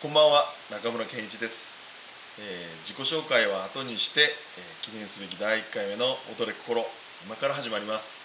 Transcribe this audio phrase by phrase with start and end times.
[0.00, 1.52] こんばんは中村健一です、
[2.40, 6.88] えー自己紹介は後にして、えー記念すべき第1回目の「踊れ心」
[7.28, 8.19] 今から始まります。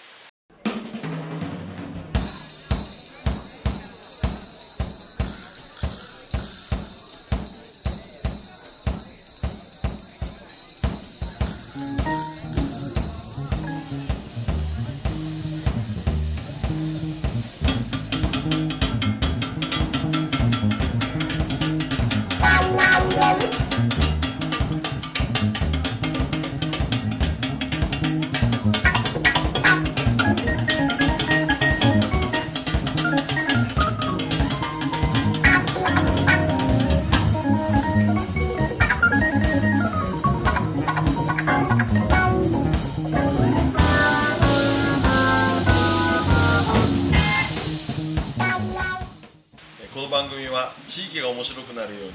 [50.06, 52.14] の番組は地域が面白くなるよう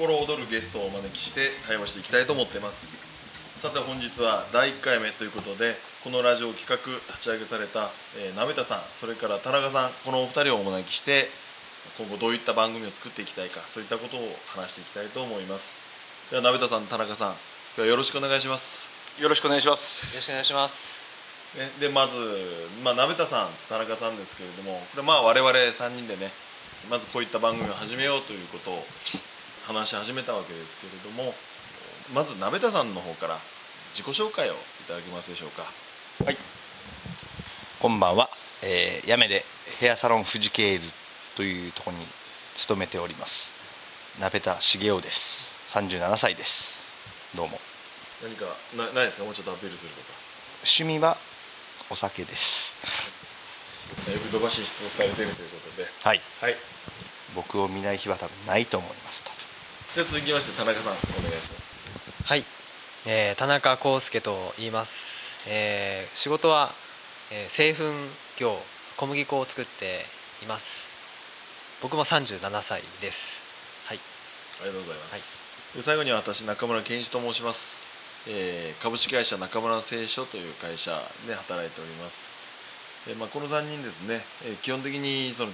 [0.00, 2.80] 心躍るゲストをお招きして対話していきたいと思っています
[3.60, 11.28] さて本日は第1回目ということでこのラジオを企画立ち上げされた、えー、鍋田さんそれから田中さんこのお二人をお招きして
[12.00, 17.36] 今後どういった番組を作っていきたいかそういったことを話していきたいと思いますでは鍋田さん田中さん
[17.76, 18.64] 今日はよろしくお願いします
[19.20, 19.84] よろしくお願いします。
[20.08, 20.72] よろしくお願いします。
[21.52, 22.16] ね、でまず、
[22.80, 26.32] まあ、鍋田さん、田中さんですけれども、これまあ我々3人でね、
[26.90, 28.82] まずこういった番組を始めようということを
[29.66, 31.34] 話し始めたわけですけれども、
[32.12, 33.38] まず鍋田さんの方から
[33.94, 34.56] 自己紹介をい
[34.88, 35.70] ただけますでしょうか。
[36.24, 36.38] はい。
[37.80, 38.30] こんばんは。
[38.62, 39.44] えー、やめで
[39.80, 40.86] ヘアサロン富士ケーズ
[41.36, 42.06] というところに
[42.66, 43.32] 勤めております。
[44.20, 45.16] 鍋田茂雄です。
[45.74, 46.50] 37歳です。
[47.36, 47.58] どうも。
[48.22, 49.96] 何かなないですか、もうちょっとアピールするこ
[50.78, 51.16] 趣味は
[51.90, 52.38] お酒です。
[54.04, 54.10] と。
[54.10, 56.20] だいぶ土橋質問されているということで、はい。
[56.40, 56.56] はい。
[57.34, 59.22] 僕を見ない日は多分ないと思います。
[59.94, 62.24] で続きまして、田中さん、お願いします。
[62.24, 62.46] はい、
[63.04, 64.90] えー田中康介と言います。
[65.46, 66.72] えー仕事は、
[67.30, 67.84] えー製粉
[68.40, 68.56] 業
[68.96, 70.06] 小麦粉を作って
[70.42, 70.62] います。
[71.82, 73.16] 僕も37歳です。
[73.84, 74.00] はい。
[74.60, 75.12] ありがとうございます。
[75.12, 75.22] はい。
[75.76, 77.58] で最後には私中村健一と申します、
[78.28, 82.12] えー株式会社中村製書という会社で働いております、
[83.10, 85.50] えまあ、この3人ですね、え基本的にその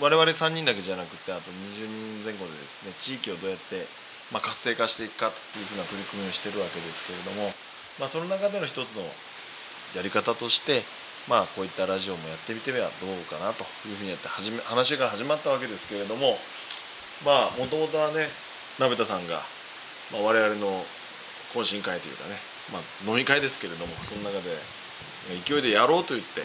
[0.00, 3.90] 我々3人だけじゃなくてあと20人前後でですね地域をどうやって、
[4.30, 7.52] ま、活性化していくかというふうな取り組みをしているわけですけれども、
[7.98, 9.04] まあ、その中での一つの
[9.92, 10.86] やり方として、
[11.28, 16.38] まあ、こういったラジオもやってみてはどうかなというふうにやって始め話が始まったわけですけれども
[17.26, 18.30] まあもともとはね
[18.80, 19.44] 鍋田さんが、
[20.10, 20.86] まあ、我々の
[21.52, 22.40] 懇親会というかね、
[22.72, 24.56] まあ、飲み会ですけれどもその中で
[25.46, 26.44] 勢いでやろうと言って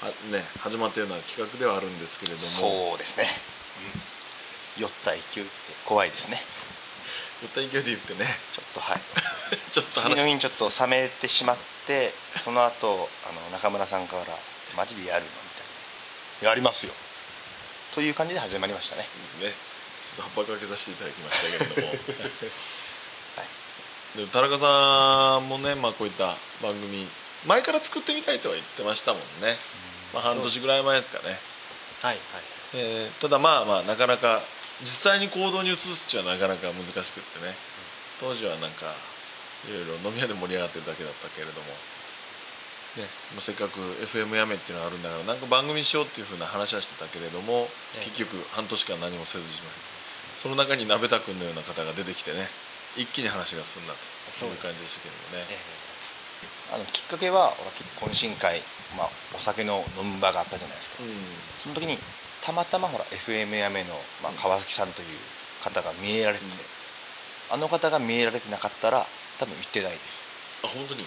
[0.00, 2.92] は、ね、始まったような企画ではあるんですけれども。
[2.92, 3.30] そうですね。
[4.76, 5.50] 酔った勢いって
[5.88, 6.42] 怖いですね。
[7.42, 8.36] 酔った勢いで言ってね。
[8.54, 9.02] ちょっとはい。
[9.72, 12.14] ちょっと次の話日にちょっと冷めてしまって
[12.44, 14.24] その後あの中村さんから
[14.76, 15.64] 「マジでやるの?」みたい
[16.42, 16.92] な「やりますよ」
[17.94, 19.08] という感じで始まりましたね。
[19.40, 19.54] ね。
[20.16, 21.88] ちょっと葉っぱかけさせていただきましたけれども。
[23.36, 24.18] はい。
[24.18, 27.08] で田中さんもね、まあ、こういった番組
[27.44, 29.58] 前から作ってみたいとは言ってましたもんね、
[30.14, 31.38] まあ、半年ぐらい前ですかね。
[32.00, 32.18] はい。
[32.74, 34.42] えーただまあまあなかなか
[34.82, 37.56] 実際に行動に移すっちゃなかなか難しくってね。
[38.20, 38.96] 当時はなんか
[39.64, 41.68] いろいろ飲み屋で盛り上がってるだけだったけれども、
[42.96, 43.76] ねまあ、せっかく
[44.12, 48.12] FM やめっていうのがあるんだからなんか番組しようっていうふうな話はしてたけれども、ええ。
[48.12, 49.76] 結局半年間何もせずじまい
[50.42, 52.48] その中に鍋田君のような方が出てきてね
[52.96, 54.00] 一気に話が進んだと。
[54.40, 55.48] そういう感じでしたけどもね。
[55.48, 55.60] え
[56.72, 57.54] あのきっかけは
[58.00, 58.62] 懇親会、
[58.96, 61.02] まあ、お酒の飲む場があったじゃないですか。
[61.02, 61.38] うん。
[61.62, 61.98] その時に
[62.44, 65.18] たまたまほら FM やめの、まあ、川崎さんという
[65.62, 67.54] 方が見えられてて、うん。
[67.54, 69.06] あの方が見えられてなかったら
[69.38, 69.98] 多分行ってないで
[70.64, 71.06] あ本当に？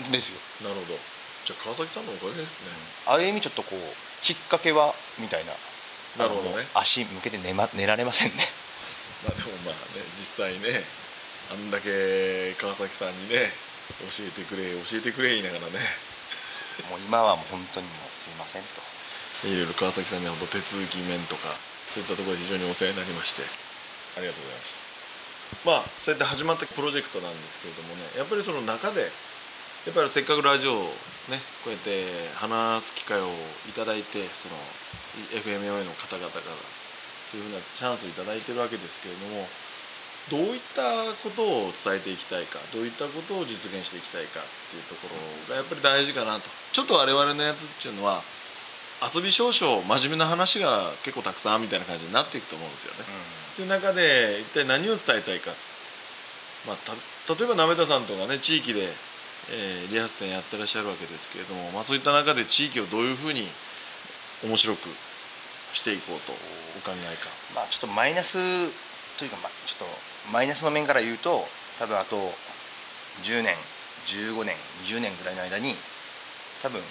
[0.00, 0.40] すですよ。
[0.68, 0.98] なるほど。
[1.46, 2.72] じゃあ川崎さんのおかげですね。
[3.06, 3.80] ある意味ちょっとこう
[4.24, 5.52] きっかけはみたいな
[6.16, 6.68] なるほどね。
[6.74, 8.48] 足向けて寝,、ま、寝られませんね。
[9.24, 10.84] まあでもまあね実際ね
[11.50, 13.52] あんだけ川崎さんにね
[14.00, 15.80] 教えてくれ教えてくれ言いながらね。
[16.90, 19.48] もう今はもう本当にもうすいませんと。
[19.48, 21.56] いろいろ川崎さんには手続き面とか
[21.94, 23.42] そういったところで非常にお世話になりまして。
[24.16, 24.86] ありがとうございました。
[25.64, 29.14] まあそうやって始まったプロジェクトなんですけれどもねやっぱりその中で
[29.86, 30.90] やっぱりせっかくラジオを
[31.30, 33.30] ねこうやって話す機会を
[33.70, 34.58] いただいてその
[35.38, 36.50] FMOA の方々から
[37.30, 39.46] そういうふうなチャンスをいただいてるわけですけれども
[40.30, 45.14] どういったことを伝えていきたいかどういったことを実現していきたいかっていうところ
[45.46, 48.26] がやっぱり大事かなとちょっと我々のやつっていうのは
[49.14, 53.04] 遊び少々真面目な話が結構たくさんみたいな感じになっていくと思うんですよね。
[53.54, 55.52] という中で一体何を伝えたいか、
[56.66, 56.96] まあ、た
[57.34, 58.96] 例えば鍋田さんとかね地域で、
[59.52, 63.46] えーリハース店やってらっしゃるわけですけれども、まあ、そういった中で地域をどういうふうに
[64.42, 64.80] 面白く
[65.76, 67.28] していこうとお考えか。
[67.54, 68.32] まあちょっとマイナス
[69.18, 69.88] というか、ま、ちょっ
[70.26, 71.44] とマイナスの面から言うと
[71.78, 72.16] 多分あと
[73.24, 73.56] 10年
[74.12, 74.56] 15年
[74.88, 75.74] 20年ぐらいの間に
[76.62, 76.82] 多分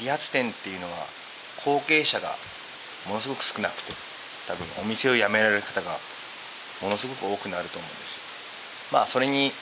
[0.00, 1.06] 理髪店っていうのは
[1.64, 2.36] 後継者が
[3.06, 3.92] ものすごく少なくて
[4.48, 5.98] 多分お店を辞められる方が
[6.82, 8.26] ものすごく多くなると思うんです
[8.92, 9.52] まあそれに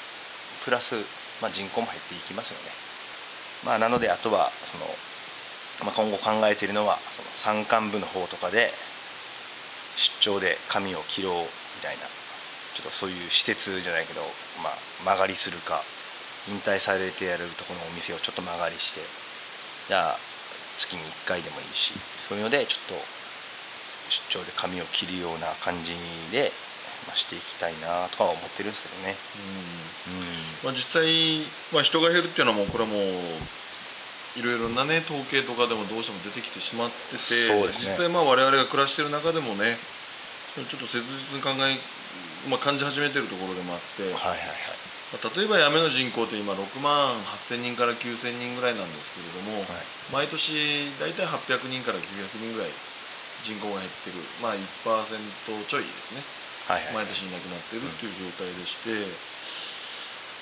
[0.64, 0.84] プラス、
[1.40, 2.72] まあ、人口も減っていきますよね。
[3.64, 4.86] まあなのであとはその、
[5.84, 7.22] まあ、今後考えているのはそ
[7.52, 8.72] の山間部の方とかで
[10.24, 12.08] 出張で髪を切ろうたいな
[12.74, 14.24] ちょっとそういう施設じゃないけど、
[14.64, 15.84] まあ、間借りするか
[16.48, 19.04] 引退されてやるところのお店をちょっと間借りして
[19.88, 20.18] じゃあ
[20.80, 21.94] 月に1回でもいいし
[22.28, 22.98] そういうのでちょっと
[24.32, 25.92] 出張で髪を切るような感じ
[26.32, 26.52] で、
[27.08, 29.16] まあ、していきたいなとは思ってるんですけどね。
[30.04, 30.68] うん。
[30.68, 30.68] うん。
[30.68, 33.00] まあ、実際、まあ、人が減るっていうのはもうこれはもう
[34.36, 37.72] いろいろなね統計とかでもどうしても出てきてしまってて、ね。
[37.80, 39.78] 実際まあ我々が暮らしてる中でもね
[40.54, 41.74] ちょっと切実に考え、
[42.46, 44.78] まあ、感じ始めてるところでもあって、はいはいはい。
[45.10, 47.18] まあ例えば八女の人口って今6万
[47.50, 49.82] 8000人から9000人ぐらいなんですけれども、はい。
[50.14, 52.74] 毎年大体800人から900人ぐらい
[53.42, 54.62] 人口が減ってる、まあ、1%
[55.66, 56.22] ちょいですね。
[56.70, 57.06] はいはい。
[57.06, 59.34] 毎年いなくなってるっていう状態でして、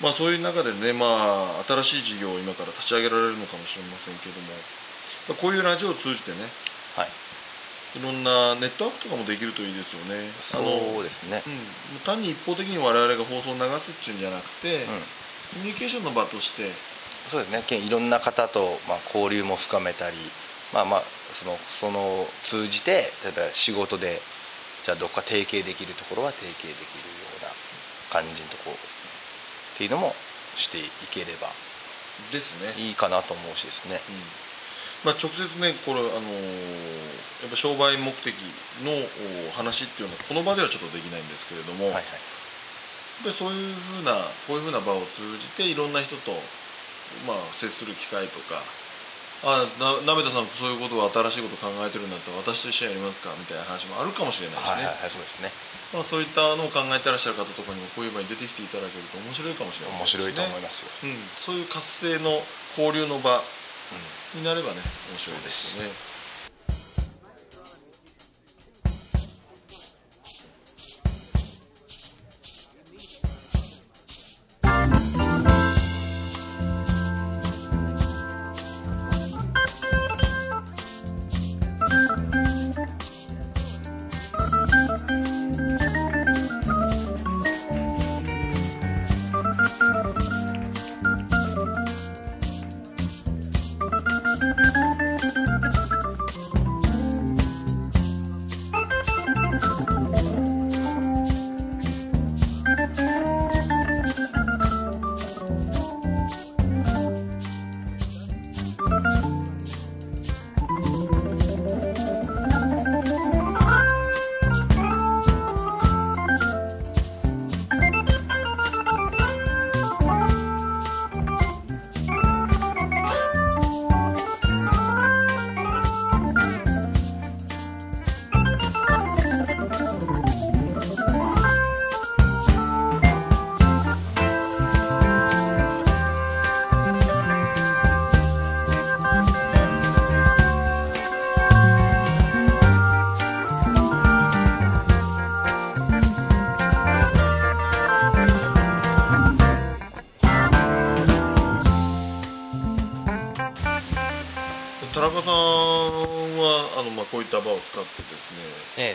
[0.01, 4.53] まあ、そういう中でね、まあ、新しい事業を今から立ち上げられるのかもしれませんけども、
[5.29, 6.51] まあこういうラジオを通じてね
[6.95, 7.22] はい
[7.95, 10.33] いろんなネットワークとかもできるといいですよね。
[10.49, 10.59] そ
[10.99, 11.43] うですね。
[11.45, 15.03] うん、単に一方的に我々が放送を流すっていうんじゃなくて、うん。
[15.53, 16.73] コミュニケーションの場として、
[17.29, 17.63] そうですね。
[17.69, 20.17] けいろんな方と、まあ、交流も深めたり
[20.73, 21.03] まあまあ
[21.39, 24.19] そのその通じて例えば仕事で
[24.85, 27.53] じゃあどっか提携できるところは提携できるような
[28.11, 30.17] 感じのとこっていうのも
[30.57, 31.53] していければ
[32.33, 32.73] ですね。
[32.81, 34.01] いいかなと思うしですね。
[34.09, 34.52] うん
[35.03, 38.31] まあ、直接ね、これ、あのーやっぱ商売目的
[38.87, 42.23] のお話っていうのは、この場ではちょっとできないんですけれども、はいはい。
[43.19, 46.31] やっぱりそういうふうな、こういうふうな場を通じて、いろんな人と、
[47.27, 48.63] まあ、接する機会とか、
[49.43, 55.51] あな鍋田さん、そういうことを新しいこと考えてるんだったら、私と一緒にやりますかみたいな話もあるかもしれないしね、はいはいはいそうですね。
[55.91, 61.11] まあ、そういったのを考えてらっしゃる方とかにも、こういう場に出てきていただけると面白いかもしれない面白いと思いすますよ、ね。
[61.11, 62.39] うん、そういう活性の
[62.79, 63.62] 交流の場うん
[64.33, 65.93] になればね、面白いですよね。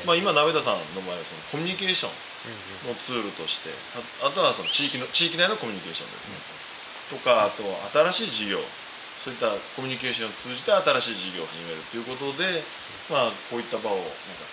[0.08, 2.16] まあ、今、鍋田さんの場合はそのコミュニケーション
[2.88, 6.40] のツールとして、ああとはその地域の地域内のコミュニケーションですね、
[7.12, 8.64] とか、あとは新しい事業、
[9.20, 10.80] そういったコミュニケーションを通じて新
[11.12, 12.64] しい事業を始めるということで、
[13.12, 14.48] まあ、こういった場をなんか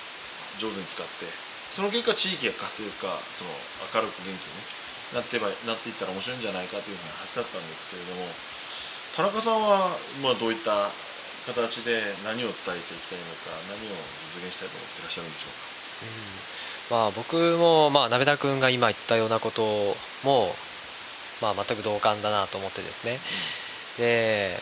[0.60, 1.32] 上手に使って、
[1.80, 3.56] その結果、地域が活性化、その
[3.96, 4.68] 明るく元気にね、
[5.16, 8.28] なってばなっていったら面白いんじゃないかというふうな話だったんですけれども、
[9.16, 10.92] 田中さんは、まあ、どういった
[11.46, 13.96] 形で何を伝えていきたいのか、何を
[14.36, 16.90] 実現したいと思っていらっしゃるんでしょうか？
[16.92, 16.98] うん。
[16.98, 20.54] まあ、僕も、まあ、鍋田君が今言ったようなことも、
[21.42, 23.20] まあ、全く同感だなと思ってですね。
[23.98, 24.60] で、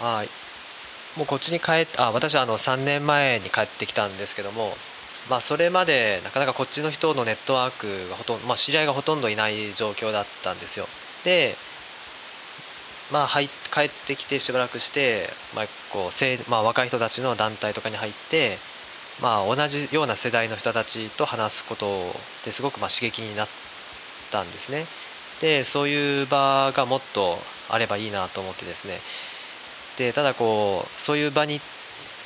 [0.00, 0.24] まあ、
[1.18, 4.74] もうこっちに帰ってあ私はあの3年前に帰ってきたんですけども、
[5.30, 10.86] まあ、それまでなかなかこっちの人のネットワークがほとんど、まあ、知り合いがほとんどいない状況だったんですよ。
[11.24, 11.56] で、
[13.12, 18.58] まあ、入帰ってきてしばらくして、まあこうせまあ、若い人たちの団体とかに入って、
[19.20, 22.12] まあ、同じような世代の人たちと話すこと
[22.44, 23.48] ですごくまあ刺激になっ
[24.32, 24.86] たんですね。
[25.40, 29.00] でそういう場がもっとあればいいなと思ってですね。
[29.98, 31.60] でただこうそういう場に、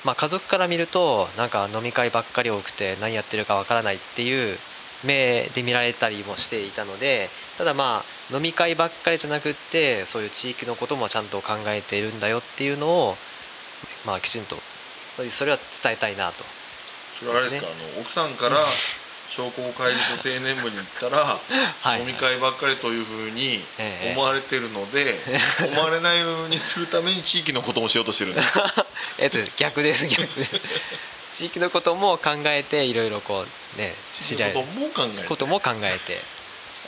[0.04, 4.58] まあ、家族から見るとなんか飲み会ばっかり多くて何やってるかわからないっていう
[5.04, 13.14] 目で見られたりもしていたのでただまあ飲み会ばっかりじゃなくってそういう地域のこともちゃんと考えているんだよっていうのを、
[14.06, 14.56] まあ、きちんと
[15.38, 16.44] それは伝えたいなと。
[17.18, 18.72] それはあれですか、あの奥さんから
[19.36, 21.38] 商工会議所青年部に行ったら、
[21.82, 22.00] はい。
[22.00, 24.12] 飲み会ばっかりというふうにええ。
[24.12, 25.20] 思われてるので、
[25.70, 28.48] 思われないようにするために地域のこともしようとしてるんです。
[29.18, 30.60] えっと逆です逆です
[31.40, 33.94] 地域のことも考えていろいろこうね
[34.28, 35.28] 知り合いことも考えて。
[35.28, 36.20] ことも考えて。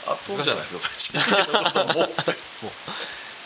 [0.05, 2.71] あとじゃないですか地域のことも。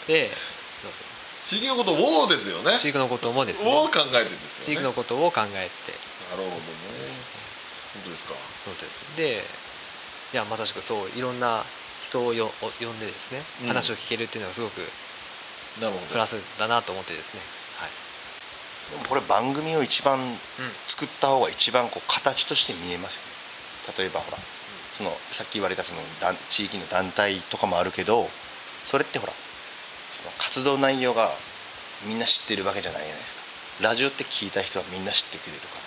[0.07, 0.31] で
[1.47, 2.79] 地域のことをですよね。
[2.83, 3.71] 地域のこともですね。
[3.71, 5.91] を考えてです地域のことを考えて。
[6.29, 6.59] なるほどね。
[7.93, 8.33] 本当ですか。
[8.65, 9.15] そうです。
[9.15, 9.45] で
[10.33, 11.63] いやまさしくそういろんな
[12.09, 13.67] 人をよお呼んでですねうん。
[13.67, 14.91] 話を聞けるっていうのがすごく
[16.11, 17.39] プラスだなと思ってですね。
[17.79, 18.06] はい
[19.09, 20.37] これ番組を一番うん。
[20.89, 23.97] 作った方が一番こう形として見えますよね。
[23.97, 24.37] 例えばほら
[24.97, 28.27] そのさっき言われたその団地域の団体とかもあるけど
[28.91, 29.33] それってほら
[30.19, 31.31] その活動内容が
[32.05, 33.47] みんな知ってるわけじゃないじゃないですか。
[33.89, 35.81] ラジオって聞いた人はみんな知ってくれるから。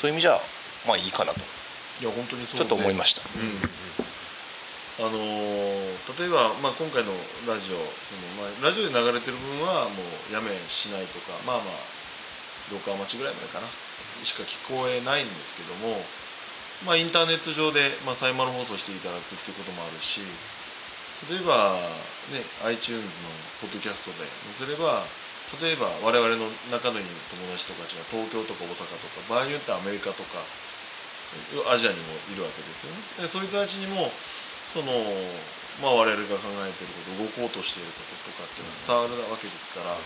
[0.00, 0.40] そういう意味じゃ
[0.86, 1.40] まあいいかなと。
[1.40, 3.22] いや本当にそうちょっと思いました。
[3.22, 3.60] うん
[4.98, 7.16] あのー例えば、まあ、今回の
[7.48, 12.01] ラジオその、まあ、ラジオで流れてる分はもうやめしないとかまあまあ
[12.72, 13.68] 廊下町ぐらいまでかな。
[14.24, 16.00] しか聞こえないんですけども、
[16.86, 20.18] まあ、インターネット上で、まあ、サイマル放送していただくっていうこともあるし
[21.30, 21.78] 例えば、
[22.34, 22.42] ね、
[22.74, 23.30] iTunes の
[23.62, 24.26] ポッドキャストで
[24.58, 25.06] 載せれば
[25.62, 30.42] 例えば我々の仲のいい友達とかが東京とか大阪とか場合によってはアメリカとか
[31.70, 33.28] アジアにもいるわけですよね。
[33.28, 34.12] でそういう人たちにも
[34.72, 34.92] その、
[35.80, 39.96] まあ、我々が考えていること動こうとしていることとかっていうのが伝わるわけですから、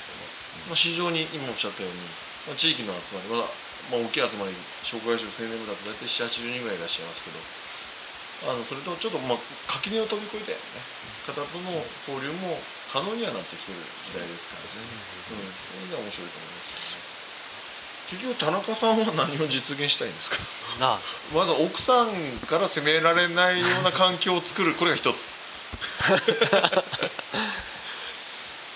[0.66, 2.02] まあ、非常に今おっしゃったように、
[2.46, 3.50] まあ、地域の集まり、まだ
[3.90, 4.54] まあ、大きい集まり
[4.90, 7.38] 障害者青年部だと大体780人ぐらいいらっしゃいますけど
[8.50, 9.38] あのそれとちょっと、まあ、
[9.80, 10.62] 垣根を飛び越えたよね。
[11.26, 11.72] 方との
[12.06, 12.60] 交流も
[12.92, 13.78] 可能にはなってきてる
[14.12, 14.84] 時代ですからね、
[15.32, 16.70] うん、そういう意味では面白いと思います。
[16.84, 17.02] よね
[18.06, 20.36] 結局田中さんは何を実現したいんですか？
[20.78, 21.06] なあ。
[21.34, 25.16] まず奥さんから責められないような環境を作るこれが一つ。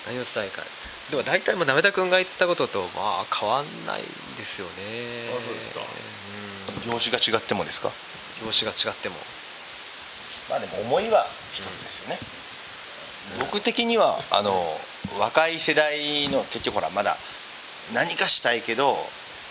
[0.09, 0.65] 何を伝えか
[1.11, 4.07] でも大体もうなめた君が言ったこととまあ変わんないで
[4.55, 5.29] すよね。
[5.29, 5.83] あそうですか。
[6.83, 6.91] うん。
[6.91, 7.65] 業種が違っても。
[7.65, 7.91] ですか
[8.41, 9.15] 業種が違っても
[10.49, 12.19] まあでも思いは一つですよね、
[13.39, 14.77] 僕的にはあの
[15.19, 17.17] 若い世代の結局ほらまだ
[17.93, 18.97] 何かしたいけど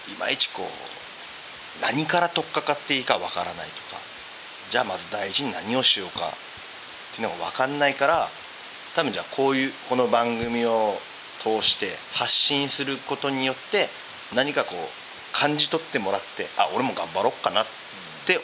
[0.08, 4.02] いまいちこう何から取っかかっていいかわからないとか
[4.72, 6.34] じゃあまず大事に何をしようか
[7.12, 8.28] っていうのが分かんないから
[8.96, 10.98] 多分じゃあこういうこの番組を
[11.42, 13.88] 通して発信することによって
[14.34, 17.66] 何かこう感じ取ってもらってあ俺も頑張ろうかなっ
[18.26, 18.40] て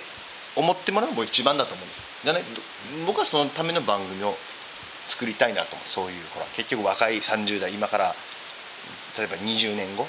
[0.56, 2.00] 思ってもらうのも一番だと思うんです。
[2.24, 2.42] じゃない？
[2.44, 2.60] と
[3.06, 4.34] 僕はそのための番組を
[5.10, 8.14] 作りたいなとそういうほら結局若い30代今から
[9.18, 10.06] 例えば20年後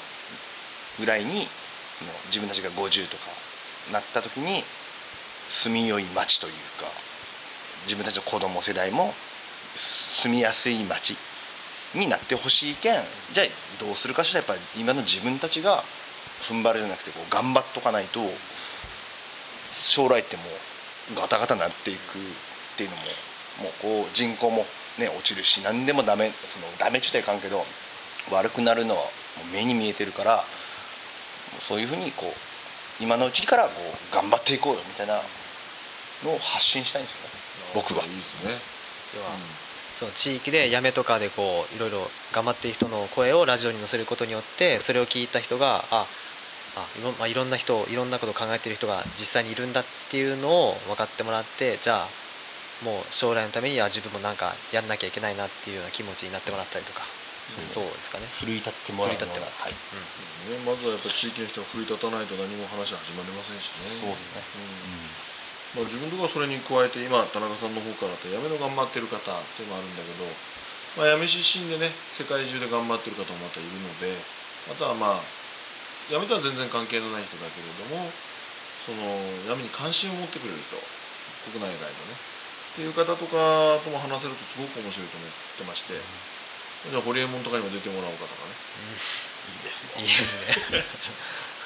[0.98, 1.46] ぐらいに
[2.28, 3.22] 自分たちが50とか
[3.92, 4.64] なった時に
[5.64, 6.90] 住みよい街というか
[7.86, 9.14] 自分たちの子供世代も
[10.22, 11.16] 住みやすい街
[11.94, 13.04] になってほしいけん
[13.34, 13.46] じゃあ
[13.80, 15.84] どうするかしらやっぱり今の自分たちが
[16.50, 18.20] 踏ん張るじゃなくてこう頑張っとかないと
[19.96, 20.42] 将来っても
[21.12, 23.02] うガタガタになっていくっていうのも
[23.58, 24.64] もうこう人口も
[24.98, 27.64] ね落ちるし何でもダメそのダメって言ったらいかんけど
[28.30, 29.04] 悪くなるのは
[29.40, 30.44] もう目に見えてるから
[31.52, 35.22] もうそういうふうにこう今のうちからこう頑張っていこうよみたいな
[36.24, 38.04] のを発信したいんですよね僕は。
[38.04, 38.60] いいですね、
[39.14, 39.36] 要は
[39.98, 46.06] その地域でやめとかでこういろいろ頑張っている人の声をラジオに載せることによってそれを聞いた人があ
[46.76, 52.08] あいろ,、まあ、いろんな人いろんなことを考えている人が実際にいるんだっていうのを分かってもらってじゃあ
[52.84, 57.02] もう将来のためには自分もなんかやんなきゃいけないなっていうような気持ちになってもらったりとか、
[57.58, 57.74] うん。
[57.74, 59.74] そうですかね、奮い立ってもらうの奮いうはい。
[59.74, 63.98] ね、まずはやっぱり地域の人が奮い立たないと何も話は始まりませんしね。
[63.98, 64.46] そうですね。
[64.54, 65.37] うん
[65.76, 69.20] まあ、自分とかはそれに加えて今田中さんの方からとやめの頑張ってる方っ
[69.56, 70.24] ていうのもあるんだけど、
[70.96, 74.16] まあ、やめ出身でね世界中で頑張ってる方もまたいるので、
[74.72, 75.28] あとはまあ
[76.08, 78.08] 辞めたら全然関係のない人だけれども
[78.88, 80.80] その辞めに関心を持ってくれる人
[81.52, 82.16] 国内外のね
[82.72, 86.00] っていう方とかとも話せるとすごく面白いと思ってまして、
[86.88, 88.54] じゃあホリエモンとかにも出てもらおうかとかね。
[89.50, 90.00] いいですね。
[90.00, 91.18] いいですね。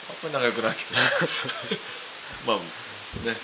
[0.09, 0.97] あんまり仲良くないけど
[2.49, 2.65] まあ
[3.29, 3.37] ね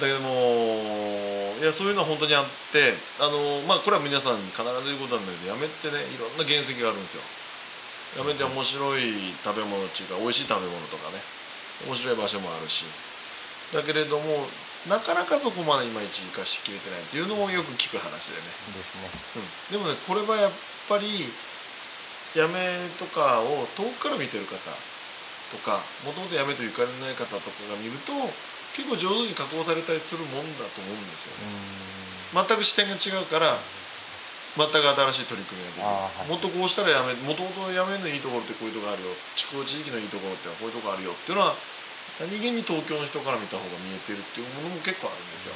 [0.00, 7.22] だけどもいやそういうのは本当にあってあのまあこれは皆さんに必ず言うことなんだけどやめってねいろんな原石があるんですよ。
[8.14, 11.22] やめて面白い食べ物っていうか美味しい食べ物とかね
[11.86, 12.82] 面白い場所もあるし。
[13.72, 14.46] だけれども
[14.86, 18.50] なかなかそこまでいまいち生かしきれてないっていうのもよく聞く話でね。
[18.74, 19.10] ですね。
[19.70, 20.52] うん、でもねこれはやっ
[20.88, 21.32] ぱり
[22.34, 24.58] やめとかを遠くから見てる方
[25.54, 28.12] とかもともとやめとゆかりのない方とかが見ると
[28.74, 33.62] 結構上手に加工されたりするもんだと思うんですよね、全く視点が違うから
[34.54, 36.30] 全く新しい取り組みができる、はい。
[36.30, 39.14] もっとこうしたらやめもともとやめのいいところってこういうところあるよ。
[39.34, 41.58] 地方地域のいいところってこういうところあるよっていうのは
[42.22, 45.54] 何気に東京の人から見た方が見えてるっていうものも結構あるんですよ、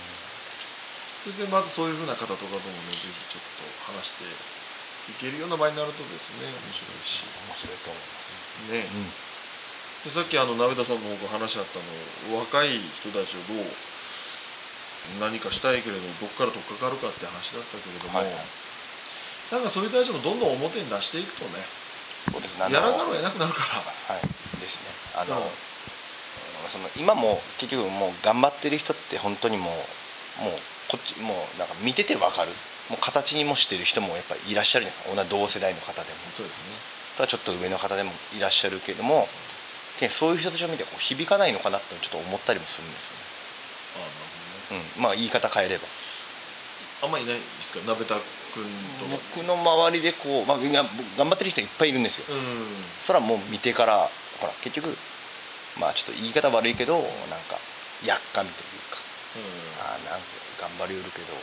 [1.26, 2.58] そしてまずそういうふうな方とかとも
[2.90, 4.26] ねぜひちょっと話して
[5.14, 7.22] いけるような場になるとですね面白いし。
[7.46, 8.74] 面白いと思います。
[8.74, 9.27] ね、うん
[10.04, 13.66] でさっきあの鍋田さんの話あったの若い人たちをどう
[15.18, 18.30] 何かしたいけれどどっから取っかかるかって話だったけれども、はい。
[18.30, 18.68] はい
[19.48, 21.64] なんかそういう人たちもどんどん表に出していくとね
[22.28, 23.80] そうですやらざるを得なくなるから。
[23.80, 24.22] はい。
[24.60, 24.92] ですね。
[25.16, 25.48] あの
[26.68, 29.72] その今も結局もう頑張ってる人って本当にも
[30.36, 30.60] うもう
[30.92, 32.52] こっちもうなんか見ててわかる。
[32.92, 34.84] もう形にもしてる人もやっぱりいらっしゃる。
[34.84, 36.20] じゃないですか同世代の方でも。
[36.36, 36.60] そうです
[37.16, 39.28] ただちょっと上の方でもいらっしゃるけれどもで
[40.20, 43.18] そういう人たちを見てこう響かないのかなってちょっと思ったりもするんですね。
[43.98, 44.14] ああなる
[44.70, 44.86] ほどね。
[44.94, 45.88] うん、まあ言い方変えれば。
[47.02, 47.82] あんまりいないですか？
[47.86, 48.14] 鍋田
[48.54, 48.66] 君
[48.98, 50.86] とか僕の周りでこう、まあ、頑
[51.30, 52.26] 張ってる人いっぱいいるんですよ。
[52.30, 52.84] うん。
[53.06, 54.94] それはもう見てからほら結局
[55.78, 57.58] まあちょっと言い方悪いけどなんか
[58.06, 58.98] やっかみというか。
[59.36, 59.46] うん。
[59.82, 60.26] ああなんか
[60.62, 61.34] 頑張りうるけど、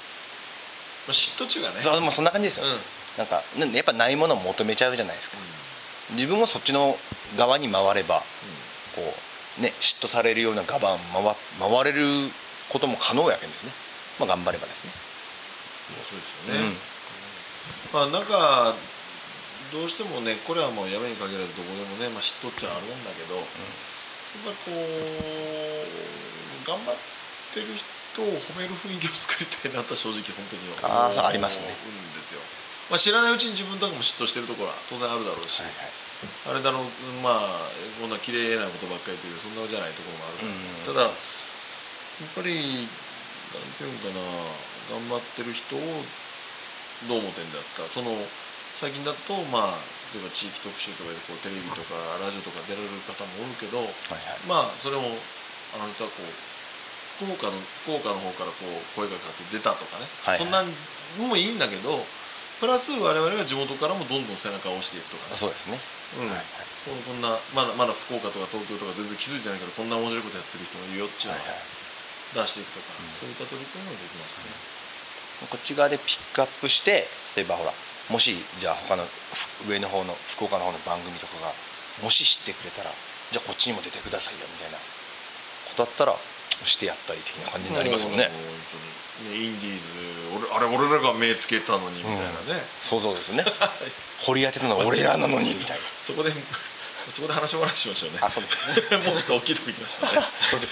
[1.08, 1.84] まあ、嫉妬中がね。
[1.84, 2.80] そうもうそんな感じですよ、うん。
[3.18, 5.38] なんかやっぱないものを求めちゃうじゃないですか
[6.12, 6.96] 自分もそっちの
[7.38, 8.24] 側に回れば
[8.96, 9.02] こ
[9.58, 12.30] うね嫉妬されるような我慢回回れる
[12.72, 13.72] ことも可能やけんですね。
[14.20, 14.94] まあ頑張ればですね。
[16.10, 16.78] そうですよね、
[17.94, 18.74] まあなんか
[19.72, 23.46] どうしてもねこれはもうやめに限らずどこでもね、まあ、嫉妬っちゃあるんだけどやっ
[24.46, 25.86] ぱりこう
[26.66, 26.98] 頑張っ
[27.54, 32.14] てる人を褒める雰囲気を作りたいなと正直本当に思あーありますねうん。
[32.18, 32.42] ですよ、
[32.90, 36.06] まあ、知らないうちに自分とかも嫉妬してるところは当然あるだろうし、はいはい。
[36.46, 36.90] あれだろう
[37.22, 40.48] まあこんな綺麗なことばっかりというそんなじゃないところもある
[40.88, 42.88] ただやっぱり
[43.52, 44.24] なんていうのかな
[44.96, 45.82] 頑張ってる人を
[47.12, 48.16] どう思ってんですかその
[48.80, 49.84] 最近だとまあ
[50.16, 54.48] 例えば地域特集とかでこうテレビとかラジオとか出られる方もおるけどはいはい。
[54.48, 55.20] まあそれも
[55.76, 56.32] あの人はこう
[57.20, 60.44] 福岡の福岡の方からこう声がかかって出たとかね、はいはい。
[60.44, 60.72] そんなん
[61.20, 62.08] もいいんだけど
[62.60, 65.38] プラス我々が地元からもどんどん背中を押していくとかね。
[65.40, 65.80] そうですね。
[66.18, 66.32] うん。
[66.32, 66.68] はいはい。
[66.86, 71.66] こんなまだまだ福岡とか東京とか全然気づいてないけどこんな面白いことやってる人もいるよっていうのをはいはい。
[72.36, 73.12] 出していくとか、うん。
[73.20, 74.54] そういった取り組みもできますね。
[75.52, 77.76] こっち側でピックアップして例えばほら
[78.08, 79.04] もしじゃあ他の
[79.66, 81.52] ふ上の方の福岡の方の番組とかが
[82.00, 82.94] もし知ってくれたら
[83.34, 84.78] じゃあこっちにも出てくださいよみたいな。
[85.76, 86.16] ことだったら
[86.66, 88.30] してやったり的な感じになりますよね。
[89.16, 89.86] インディーズ
[90.36, 93.46] 俺あれ俺らが目つけたのにみたいなね、想像ですね。
[94.28, 95.84] 掘り当てたのは俺らなのに みたいな。
[96.06, 96.34] そこで
[97.16, 98.20] そこで話を話しましょうね。
[98.22, 98.50] あそうで
[98.90, 98.98] すね。
[99.06, 100.08] もうちょっと大きいとこ行きましょ
[100.58, 100.68] うね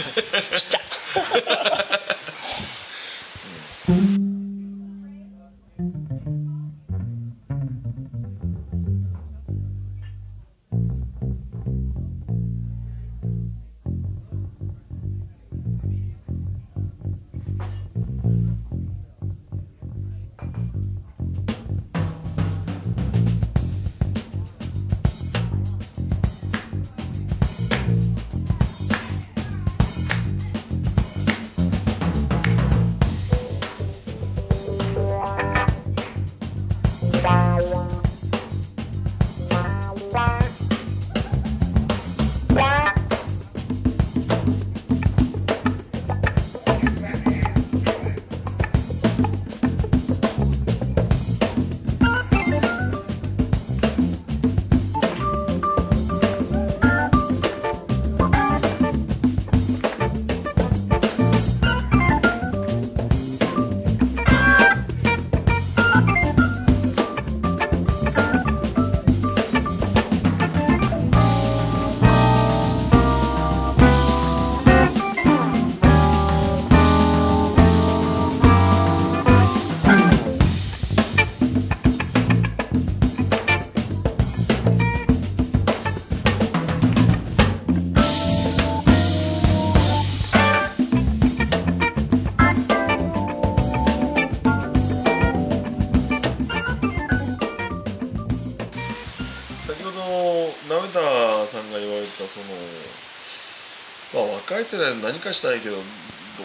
[105.01, 105.81] ですねちっちゃ「世代の何かしたいけどど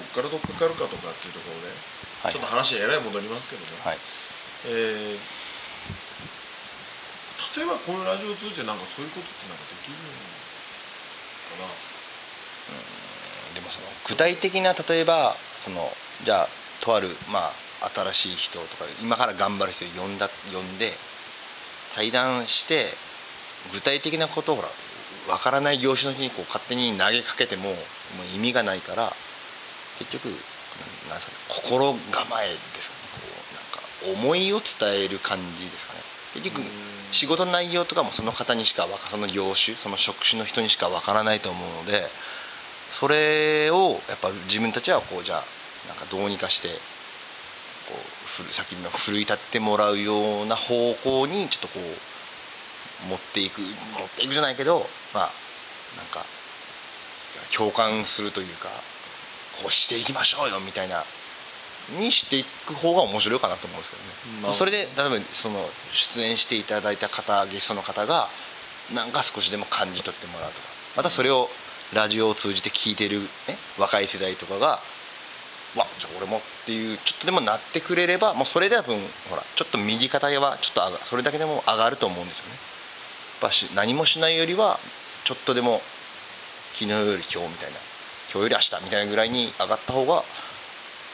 [0.00, 1.68] っからどっかかるかとかっていうところで、
[2.22, 2.32] はい。
[2.32, 3.98] ちょっと話えらい戻りますけどね、はい。
[4.66, 5.20] えー
[7.56, 10.00] 例えばこのラジオを通じてなんかそういうことってなんかできるの
[11.58, 11.74] かな？
[13.50, 15.90] うんでもその具体的な例えばその
[16.24, 16.48] じゃあ
[16.84, 20.98] とあるまあ新しい人とか今から頑張る人を呼んだ呼んで
[21.96, 22.94] 対談して
[23.72, 24.68] 具体的なことをほら
[25.28, 27.76] わからない業種の人にこう勝手に投げかけてもも
[28.24, 29.12] う意味がないから
[29.98, 30.26] 結局
[31.08, 31.38] なんですかね
[31.68, 33.08] 心構えですかね。
[33.14, 36.00] こうなんか思いを伝える感じですかね。
[36.34, 36.62] 結局
[37.12, 42.08] 仕事の内容とかもその方にしかその業種その職種の人にしかわからないと思うので
[43.00, 45.44] それをやっぱ自分たちはこうじゃあ
[45.88, 46.68] なんかどうにかして
[47.88, 52.17] こうふるさっきの奮い立ってもらうような方向にちょっとこう
[53.06, 53.72] 持っていく持っ
[54.16, 55.32] ていくじゃないけどまあ
[55.96, 56.26] なんか
[57.56, 58.68] 共感するというか
[59.62, 61.04] こうしていきましょうよみたいな
[61.96, 65.68] にしていく方が面白いかなと思うんですけどね、まあそれで例えばその
[66.14, 68.28] 出演していただいた方ゲストの方が
[68.92, 70.64] なんか少しでも感じ取ってもらうとか
[70.96, 71.48] またそれを
[71.94, 74.80] ラジオを通じて聞いてる、ね、若い世代とかが
[75.76, 82.56] わじゃあ俺もっていうちょっとでもなってくれればもうそれで多分ほらちょっと右肩はちょっと上がそれだけでも上がると思うんですよね
[83.40, 84.79] ぱし何もしないよりは
[85.27, 85.81] ちょっとでも
[86.74, 87.79] 昨日より今日みたいな
[88.33, 90.24] 今日より明日みたいなぐらいに上がった方が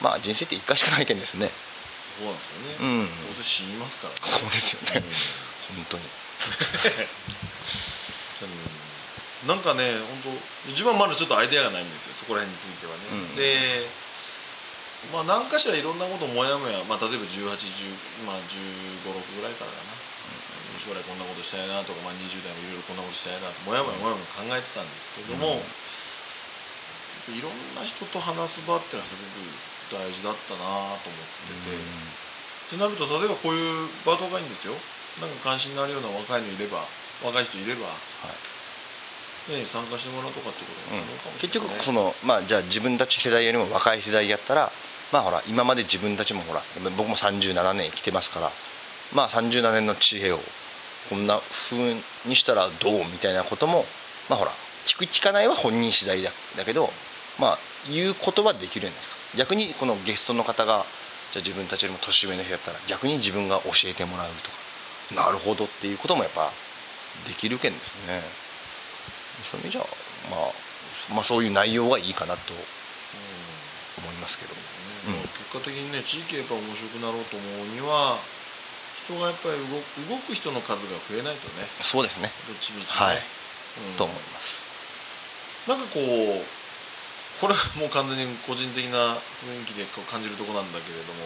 [0.02, 1.52] まあ人生って一回しかないけんですね。
[2.18, 3.10] そうなんですよね、うん。
[3.26, 5.02] どうせ死にますからそうですよね、
[5.74, 6.04] 本当に。
[9.42, 9.48] うん。
[9.48, 12.14] なんかね本当自分はまだちょっとアイデアがないんですよ。
[12.20, 13.36] そこら辺についてはね、うん。
[13.36, 13.88] で
[15.12, 19.92] まあ何かしらいろんなこともやもや、まあ、例えば1810まあ1 5 6ぐらいからかな、
[20.84, 25.64] 将来こんなことしたいなとか、まあ、20代もいろいろこんなことしたいなともやもやもやもや考えてたんですけども、
[27.32, 34.76] いろんな人と話す場っていうのはすごく大事だったなと思ってて、ってなると例えばこういう場とかいいんですよ。
[35.20, 36.88] なんか関心のあるような若いのいれば
[37.22, 37.94] 若い人いれば、
[39.46, 44.72] ね、参加してもらうとかってことも可能かもしれ結ない、ね局そのまあじゃあ自分たち世代よりも若い世代やったら
[45.12, 46.62] まあほら今まで自分たちもほら
[46.98, 48.52] 僕も37年生きてますから
[49.12, 50.40] まあ37年の知恵を
[51.10, 51.40] こんな
[51.70, 51.94] 風
[52.26, 53.84] にしたらどうみたいなことも
[54.28, 54.52] まあほら
[54.86, 56.88] 聞く聞かないは本人次第だだけど
[57.38, 57.58] まあ
[57.90, 60.86] 言うことはできるじゃないですか逆にこのゲストの方が
[61.32, 64.32] じゃあ自分たちよりも年上の人やったら逆に自分が教えてもらう
[65.10, 66.52] とかなるほどっていうこともやっぱ
[67.28, 68.22] できるけんですね。
[69.50, 69.86] そういう意味じゃ、
[70.30, 72.40] まあ、まあそういう内容はいいかなと
[73.98, 74.54] 思いますけど。
[74.54, 75.14] うん。
[75.14, 75.22] うん。
[75.22, 78.18] 結果的にね地域がやっぱ面白くなろうと思うには
[79.04, 81.68] 人がやっぱり動く動く人の数が増えないとね。
[81.92, 82.32] そうですね。
[82.48, 83.22] どっちみちね、はい。
[83.92, 83.96] うん。
[83.96, 85.68] と思います。
[85.68, 86.44] なんかこう
[87.40, 91.24] これはもう完全に個人的な雰囲気でこう感じるところなんだけれども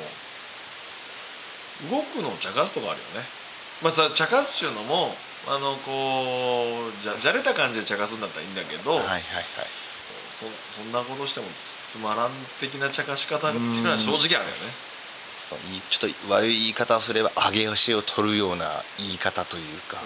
[1.91, 3.27] 動くのを茶化すとかあるよね。
[3.83, 5.14] まあさ茶化すっていうのも
[5.47, 9.47] あのこうじゃじゃれた感じで茶化すんだったらいいんだけど、はいはいはい。
[10.38, 10.47] そ
[10.79, 11.47] そんなことしても
[11.91, 14.71] つまらん的な茶化し方っていうのは正直あるよね
[15.57, 20.03] ちょっと悪い言い方をすれば上げ足を取るような言い方というか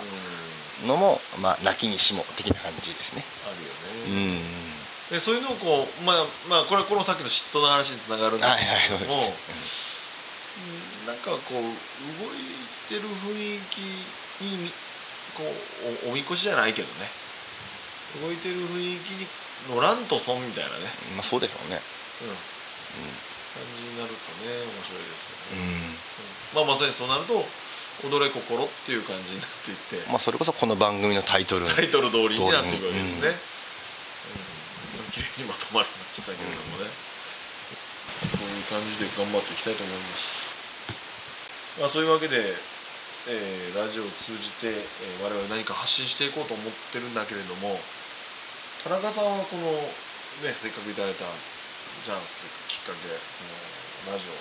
[0.83, 0.88] うん。
[0.88, 3.24] のもまあ泣きにしも的な感じですね。
[3.46, 3.72] あるよ
[4.07, 5.18] うね、ん。
[5.18, 8.50] でそういうのをこうまあまあこれはこのさっきの嫉妬の話につながるんです
[8.98, 9.35] けども、ね
[11.02, 11.07] うん。
[11.07, 11.74] なんかこう動い
[12.88, 13.61] てる雰囲
[14.38, 14.70] 気に
[15.37, 15.42] こ
[16.05, 17.11] うおおみこしじゃないけどね。
[18.20, 19.26] 動いてる雰囲気に
[19.68, 21.81] 乗らんと損みたいなね、うんまあそうでしょうね。
[22.22, 22.37] うん、
[23.52, 25.62] 感じになるとね面白いですよね、
[26.56, 27.44] うん、うんまあまさにそうなると
[28.08, 31.68] 「踊れ心」っていう感じになっていって、まあそれこそこの番組のタイトル。
[31.68, 33.36] タイトル通りになっていくわけですね、
[34.96, 35.04] うん。
[35.04, 35.12] うん。
[35.12, 36.90] 綺麗にまとまりましたけれどもね、
[38.30, 40.06] こういう感じで頑張っていきたいと思いま
[41.76, 42.56] す、まあ、そういうわけで、
[43.26, 47.78] えーラジオを通じて、えー我々何か発信していこうと思ってるんだけれども
[48.84, 49.72] 田中さんはこの、
[50.42, 51.24] ね、せっかくいただいた
[52.05, 52.33] チャンス
[52.68, 54.35] きっかけこのラジオ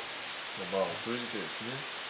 [0.60, 2.02] の場を通じてですね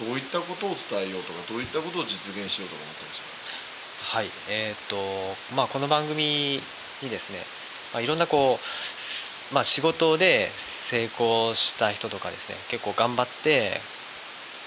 [0.00, 6.60] どういったことを伝えようとかどういったことを実現しようとか思ってましたはいえーっとまあこの番組
[7.02, 7.44] にですね、
[7.92, 10.52] まあ、いろんなこう、まあ、仕事で
[10.90, 13.80] 成功した人とかですね結構頑張って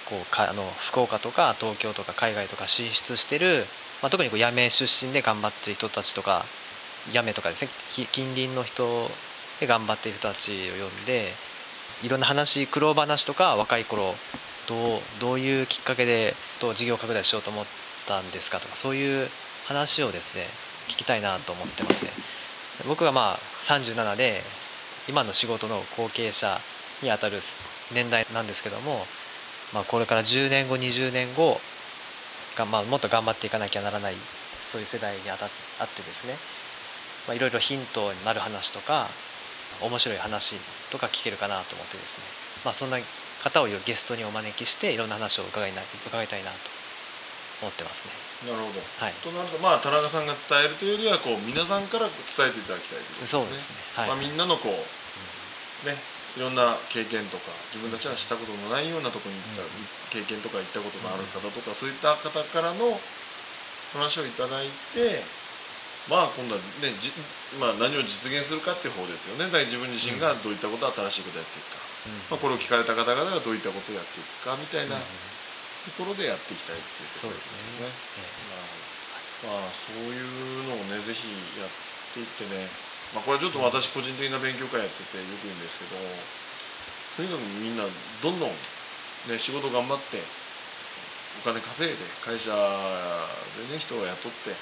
[0.09, 3.65] こうかあの福岡とか東京とか海外とか進出してる、
[4.01, 6.45] まあ、特にこう八女出身で頑張ってる人たちとか
[7.13, 7.69] 八女とかですね
[8.13, 9.09] 近隣の人
[9.65, 10.37] 頑張っている人たち
[10.69, 11.33] を呼んで
[12.03, 14.13] いろんな話苦労話とか若い頃
[14.67, 17.65] どうどういうきっかけでどう事業拡大しようと思っ
[18.07, 19.29] たんですかとかそういう
[19.67, 20.47] 話をですね
[20.93, 22.11] 聞きたいなと思ってますね
[22.87, 23.39] 僕がまあ
[23.71, 24.43] 37で
[25.09, 26.59] 今の仕事の後継者
[27.01, 27.41] にあたる
[27.93, 29.05] 年代なんですけども、
[29.73, 31.57] まあ、これから10年後20年後
[32.57, 34.15] が、まあ、もっと頑張っていかなきゃならない
[34.71, 36.37] そういう世代にあたあってですね、
[37.27, 39.09] まあ、いろいろヒントになる話とか
[39.81, 40.55] 面白い話
[40.91, 42.25] とか聞けるかなと思ってですね、
[42.65, 42.99] まあ、そんな
[43.43, 46.57] 方をゲストにお招きしていろんな話を伺いな伺いたいなと
[47.61, 48.51] 思ってますね。
[48.51, 49.13] なるほど、はい。
[49.21, 53.77] となるとまあ田中さんが伝えるというよりはこう皆さんから伝えていただきたいということそうですね。
[53.97, 54.07] はい。
[54.09, 55.97] まあ、みんなのこうね
[56.37, 59.69] いろんな経験とか自分たちはしたことのないようなところに行った、うん。
[60.13, 63.01] 経験とか行ったことのある方とか、そういった方からの
[63.93, 65.25] 話をいただいて
[66.07, 67.11] まあ今度はねじ、
[67.59, 69.51] まあ、何を実現するかっていう方ですよね。
[69.51, 71.83] だから自分自身がどういったことを新しいことをやっていくか、
[72.31, 77.91] まあ、これを聞かれた方々がどういったことをやっていくかみたいなところでやっていきたいっていうところですよね。
[77.91, 77.95] なる
[78.31, 78.97] ほど
[79.37, 81.21] まあそういうのをねぜひ
[81.59, 81.69] やっ
[82.15, 82.71] ていってね、
[83.13, 86.01] まあ、これはちょっと私個人的な勉強会やっててよく言うんですけど
[87.17, 88.49] とにかくみんなどんどん、
[89.29, 90.25] ね、仕事頑張って
[91.37, 94.57] お金稼いで会社でね人を雇って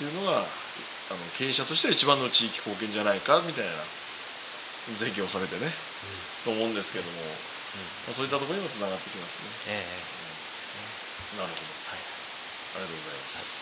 [0.00, 0.48] っていうのが
[1.12, 3.84] あの経営者としては一番の地域貢献じゃないかみたいな
[4.96, 5.76] 税金をされてね
[6.40, 7.20] と思うんですけども、
[8.08, 9.52] まあ、そういったところにもつながってきますね。
[9.68, 9.84] え
[11.36, 11.62] えなるほど。
[11.86, 12.02] はい。
[12.80, 13.60] ありがとうございます。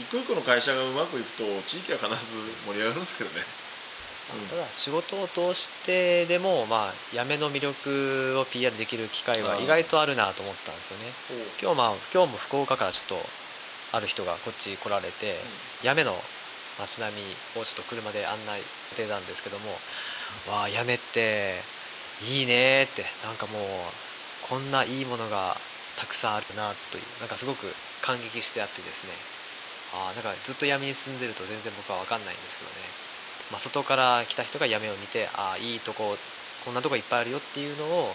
[0.00, 2.16] 一個一個の会社がうまくいくと地域は必ず
[2.64, 3.44] 盛り上がるんですけどね。
[3.44, 11.12] うんただ仕事を通してでも、まあ、辞めの魅力を PR できる機会は意外とあるなと思ったんですよね。
[11.60, 13.26] 今日,、まあ、今日も福岡からちょっと
[13.92, 15.40] ある人がこっち来られて
[15.82, 16.20] 八女の
[16.78, 18.62] 街並みをちょっと車で案内
[18.94, 19.76] してたんですけども
[20.48, 21.62] わあ八女って
[22.22, 25.56] いいねってなんかもうこんないいものが
[25.98, 27.72] たくさんあるなというなんかすごく
[28.02, 29.12] 感激してあってですね。
[29.92, 33.10] ああなんかずっと闇に住んでると全然僕は分かんないんですけどね。
[33.50, 36.16] まあ、外から来た人がやめを見てああいいとこ
[36.64, 38.14] こんなとこいっぱいあるよっていうのを、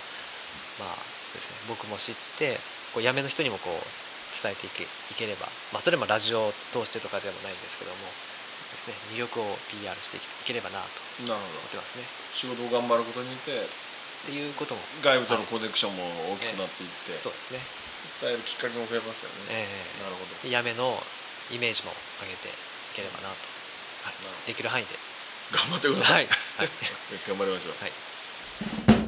[0.80, 0.96] まあ
[1.34, 2.60] ですね、僕も知って
[2.94, 4.05] こうやめの人にもこう
[4.46, 8.06] 伝えていけいければ、まあ、それもラジオを通してとかでもないんですけども
[8.86, 12.06] です、ね、魅力を PR していければなと思ってますね。
[12.06, 12.54] ど。
[12.54, 16.06] 仕事を頑張ることによってっていうことも外部とのコネクションも
[16.38, 17.66] 大きくなっていって、そうですね、
[18.22, 19.50] 伝えるきっかけも増えますよね。
[19.50, 19.66] え
[19.98, 20.46] えなるほど。
[20.46, 21.02] でやめの
[21.50, 22.54] イメージも上げてい
[22.94, 23.42] ければなと、
[24.06, 24.94] はいなできる範囲で。
[25.54, 26.26] 頑張ってください
[26.58, 26.70] はい
[27.30, 27.78] 頑張りましょう。
[27.78, 29.05] はい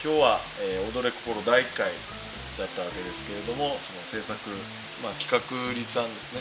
[0.00, 1.92] 今日は、えー踊れ心第1回
[2.56, 4.32] だったわけですけれどもその制作、
[5.04, 5.44] まあ、企画
[5.76, 6.40] 立案ですね。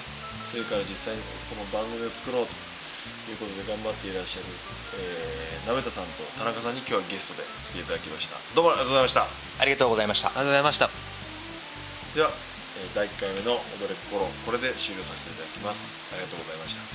[0.51, 2.51] それから実際にこの番組を作ろうと
[3.29, 4.47] いうことで頑張っていらっしゃる、
[4.97, 7.43] えー、鍋田さんと田中さんに今日はゲストで
[7.75, 8.39] 来ていただきました。
[8.55, 9.27] どうもありがとうございました。
[9.27, 10.31] ありがとうございました。
[10.31, 10.87] ありがとうございました。
[12.15, 12.31] では、
[12.79, 15.83] えー第1回目の踊れ心これで終了させていただきます。
[16.15, 16.87] ありがとうございました